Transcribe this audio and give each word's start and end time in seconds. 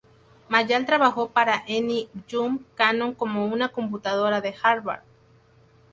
Mayall 0.49 0.87
trabajó 0.87 1.29
para 1.29 1.57
Annie 1.69 2.09
Jump 2.27 2.63
Cannon 2.73 3.13
como 3.13 3.45
una 3.45 3.69
computadora 3.69 4.41
de 4.41 4.55
Harvard. 4.63 5.03